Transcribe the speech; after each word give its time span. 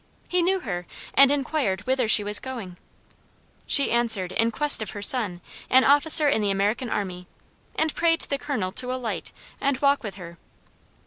He 0.27 0.41
knew 0.41 0.61
her, 0.61 0.87
and 1.13 1.29
inquired 1.29 1.81
whither 1.81 2.07
she 2.07 2.23
was 2.23 2.39
going. 2.39 2.77
She 3.67 3.91
answered, 3.91 4.31
in 4.31 4.49
quest 4.49 4.81
of 4.81 4.89
her 4.97 5.01
son, 5.03 5.41
an 5.69 5.83
officer 5.83 6.27
in 6.27 6.41
the 6.41 6.49
American 6.49 6.89
army; 6.89 7.27
and 7.75 7.93
prayed 7.93 8.21
the 8.21 8.39
Colonel 8.39 8.71
to 8.71 8.91
alight 8.91 9.31
and 9.61 9.77
walk 9.77 10.01
with 10.01 10.15
her. 10.15 10.39